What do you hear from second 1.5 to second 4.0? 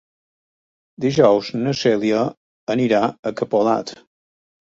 na Cèlia anirà a Capolat.